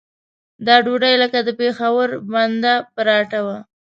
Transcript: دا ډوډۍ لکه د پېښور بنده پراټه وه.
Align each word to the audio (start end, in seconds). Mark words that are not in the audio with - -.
دا 0.65 0.75
ډوډۍ 0.85 1.15
لکه 1.23 1.39
د 1.47 1.49
پېښور 1.59 2.07
بنده 2.33 2.73
پراټه 2.95 3.39
وه. 3.45 3.57